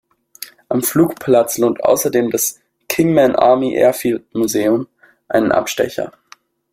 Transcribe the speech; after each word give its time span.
Am 0.67 0.81
Flugplatz 0.81 1.59
lohnt 1.59 1.83
außerdem 1.83 2.31
das 2.31 2.59
"Kingman 2.89 3.35
Army 3.35 3.75
Airfield 3.75 4.33
Museum" 4.33 4.87
einen 5.27 5.51
Abstecher. 5.51 6.11